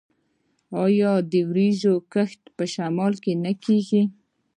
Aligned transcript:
آیا 0.83 1.11
د 1.31 1.33
وریجو 1.49 1.93
کښت 2.13 2.41
په 2.57 2.63
شمال 2.73 3.13
کې 3.23 3.33
نه 3.43 3.51
کیږي؟ 3.63 4.03